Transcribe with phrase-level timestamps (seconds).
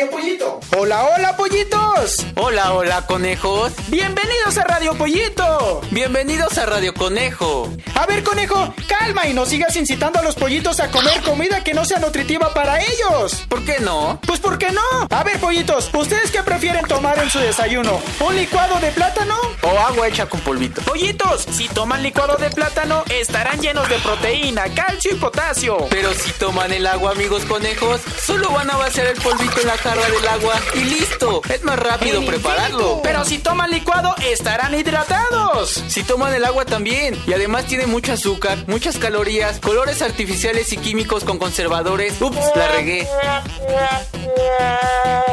[0.00, 0.58] Radio Pollito.
[0.90, 2.26] Hola, hola, pollitos.
[2.34, 3.70] Hola, hola, conejos.
[3.90, 5.82] Bienvenidos a Radio Pollito.
[5.92, 7.72] Bienvenidos a Radio Conejo.
[7.94, 11.74] A ver, conejo, calma y no sigas incitando a los pollitos a comer comida que
[11.74, 13.46] no sea nutritiva para ellos.
[13.48, 14.18] ¿Por qué no?
[14.26, 14.80] Pues ¿por qué no?
[15.10, 18.00] A ver, pollitos, ¿ustedes qué prefieren tomar en su desayuno?
[18.18, 19.36] ¿Un licuado de plátano?
[19.62, 20.82] O agua hecha con polvito.
[20.82, 25.86] Pollitos, si toman licuado de plátano, estarán llenos de proteína, calcio y potasio.
[25.88, 29.78] Pero si toman el agua, amigos conejos, solo van a vaciar el polvito en la
[29.78, 31.42] jarra del agua y listo.
[31.48, 33.00] Es más rápido prepararlo.
[33.02, 35.82] Pero si toman licuado, estarán hidratados.
[35.88, 37.20] Si toman el agua también.
[37.26, 42.20] Y además tiene mucho azúcar, muchas calorías, colores artificiales y químicos con conservadores.
[42.20, 43.08] Ups, la regué.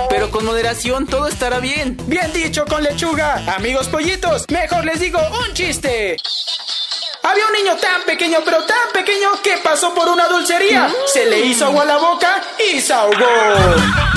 [0.10, 1.98] Pero con moderación todo estará bien.
[2.08, 3.56] Bien dicho con lechuga.
[3.56, 6.18] Amigos pollitos, mejor les digo un chiste.
[7.24, 10.90] Había un niño tan pequeño, pero tan pequeño, que pasó por una dulcería.
[11.08, 14.17] Se le hizo agua a la boca y se ahogó.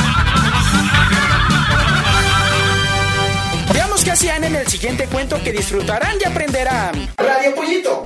[4.11, 7.11] Qué hacían en el siguiente cuento que disfrutarán y aprenderán.
[7.17, 8.00] Radio Pollito.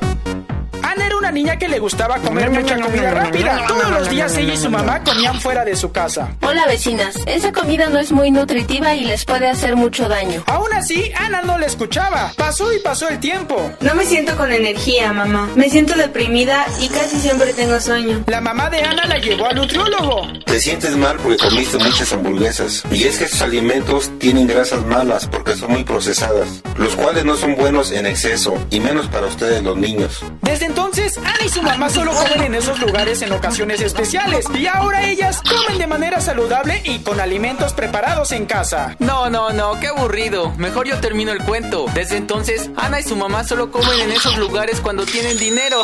[1.35, 3.65] Niña que le gustaba comer mucha comida rápida.
[3.67, 6.29] Todos los días ella y su mamá comían fuera de su casa.
[6.43, 10.45] Hola vecinas, esa comida no es muy nutritiva y les puede hacer mucho daño.
[10.47, 12.33] Aún así, Ana no le escuchaba.
[12.37, 13.73] Pasó y pasó el tiempo.
[13.81, 15.51] No me siento con energía, mamá.
[15.57, 18.23] Me siento deprimida y casi siempre tengo sueño.
[18.29, 20.29] La mamá de Ana la llevó al nutriólogo.
[20.47, 22.85] Te sientes mal porque comiste muchas hamburguesas.
[22.93, 27.37] Y es que estos alimentos tienen grasas malas porque son muy procesadas, los cuales no
[27.37, 30.25] son buenos en exceso y menos para ustedes los niños.
[30.43, 34.47] Desde entonces, Ana y su mamá solo comen en esos lugares en ocasiones especiales.
[34.55, 38.97] Y ahora ellas comen de manera saludable y con alimentos preparados en casa.
[38.99, 40.53] No, no, no, qué aburrido.
[40.57, 41.87] Mejor yo termino el cuento.
[41.95, 45.83] Desde entonces, Ana y su mamá solo comen en esos lugares cuando tienen dinero.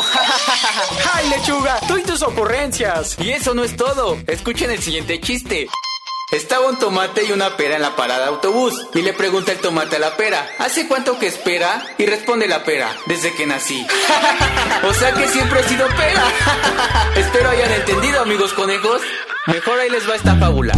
[1.13, 1.79] ¡Ay, lechuga!
[1.87, 3.17] Tú y tus ocurrencias.
[3.19, 4.17] y eso no es todo.
[4.27, 5.67] Escuchen el siguiente chiste.
[6.31, 9.97] Estaba un tomate y una pera en la parada autobús y le pregunta el tomate
[9.97, 11.83] a la pera, ¿hace cuánto que espera?
[11.97, 13.85] Y responde la pera, desde que nací.
[14.89, 16.23] o sea que siempre he sido pera.
[17.17, 19.01] Espero hayan entendido amigos conejos.
[19.47, 20.73] Mejor ahí les va esta fábula.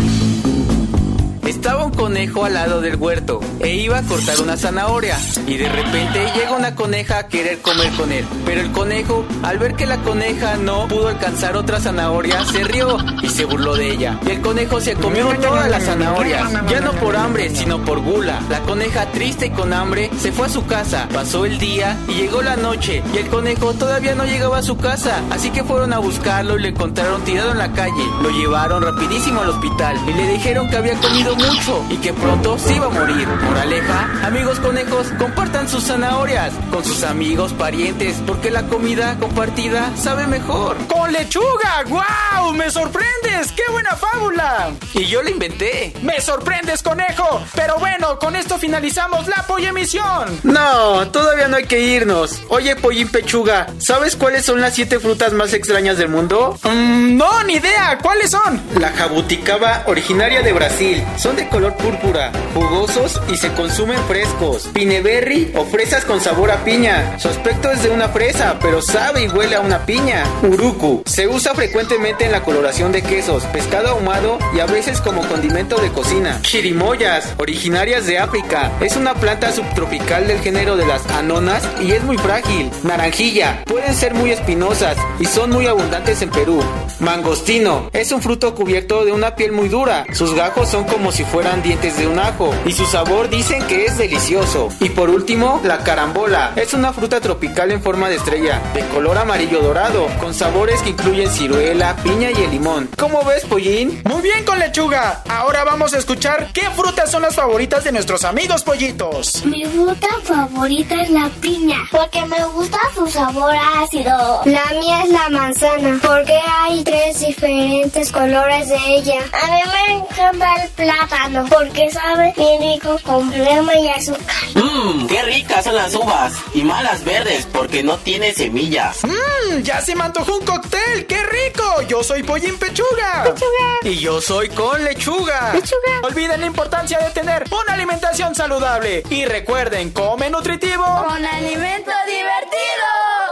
[1.45, 3.39] Estaba un conejo al lado del huerto
[3.75, 5.17] iba a cortar una zanahoria
[5.47, 8.25] y de repente llega una coneja a querer comer con él.
[8.45, 12.97] Pero el conejo, al ver que la coneja no pudo alcanzar otra zanahoria, se rió
[13.21, 14.19] y se burló de ella.
[14.25, 18.39] Y el conejo se comió todas las zanahorias, ya no por hambre, sino por gula.
[18.49, 21.07] La coneja, triste y con hambre, se fue a su casa.
[21.13, 24.77] Pasó el día y llegó la noche y el conejo todavía no llegaba a su
[24.77, 25.21] casa.
[25.31, 28.03] Así que fueron a buscarlo y lo encontraron tirado en la calle.
[28.21, 32.57] Lo llevaron rapidísimo al hospital y le dijeron que había comido mucho y que pronto
[32.57, 33.27] se iba a morir.
[33.63, 40.27] Moraleja, amigos conejos, compartan sus zanahorias con sus amigos, parientes, porque la comida compartida sabe
[40.27, 40.75] mejor.
[40.87, 41.81] ¡Con lechuga!
[41.87, 42.51] ¡Guau!
[42.55, 43.53] ¡Me sorprendes!
[43.55, 44.71] ¡Qué buena fábula!
[44.93, 45.93] Y yo la inventé.
[46.01, 47.41] ¡Me sorprendes, conejo!
[47.55, 50.39] Pero bueno, con esto finalizamos la emisión.
[50.43, 52.41] No, todavía no hay que irnos.
[52.49, 56.57] Oye, Pollín Pechuga, ¿sabes cuáles son las siete frutas más extrañas del mundo?
[56.63, 57.97] Mm, no, ni idea.
[58.01, 58.61] ¿Cuáles son?
[58.79, 61.03] La jabuticaba, originaria de Brasil.
[61.17, 64.69] Son de color púrpura, jugosos y se consumen frescos.
[64.73, 67.17] Pineberry o fresas con sabor a piña.
[67.19, 70.23] Su aspecto es de una fresa, pero sabe y huele a una piña.
[70.43, 71.03] Uruku.
[71.05, 75.77] Se usa frecuentemente en la coloración de quesos, pescado ahumado y a veces como condimento
[75.81, 76.39] de cocina.
[76.41, 78.71] Chirimoyas, originarias de África.
[78.81, 82.69] Es una planta subtropical del género de las anonas y es muy frágil.
[82.83, 83.63] Naranjilla.
[83.65, 86.63] Pueden ser muy espinosas y son muy abundantes en Perú.
[86.99, 87.89] Mangostino.
[87.93, 90.05] Es un fruto cubierto de una piel muy dura.
[90.13, 93.85] Sus gajos son como si fueran dientes de un ajo y su sabor dicen que
[93.85, 94.69] es delicioso.
[94.79, 96.53] Y por último, la carambola.
[96.55, 100.91] Es una fruta tropical en forma de estrella, de color amarillo dorado, con sabores que
[100.91, 102.89] incluyen ciruela, piña y el limón.
[102.97, 104.01] ¿Cómo ves, Pollín?
[104.05, 105.23] Muy bien con lechuga.
[105.29, 109.45] Ahora vamos a escuchar qué frutas son las favoritas de nuestros amigos pollitos.
[109.45, 114.41] Mi fruta favorita es la piña, porque me gusta su sabor ácido.
[114.45, 119.21] La mía es la manzana, porque hay tres diferentes colores de ella.
[119.41, 124.35] A mí me encanta el plátano, porque sabe bien rico con crema y azúcar.
[124.55, 126.33] Mmm, qué ricas son las uvas.
[126.53, 129.03] Y malas verdes porque no tiene semillas.
[129.03, 131.05] Mmm, ya se me antojó un cóctel.
[131.07, 131.81] ¡Qué rico!
[131.87, 133.23] Yo soy Pollín Pechuga.
[133.25, 133.79] Lechuga.
[133.83, 135.53] Y yo soy con lechuga.
[135.53, 135.99] Lechuga.
[136.03, 139.03] Olviden la importancia de tener una alimentación saludable.
[139.09, 140.83] Y recuerden, come nutritivo.
[140.83, 143.22] Con alimento divertido.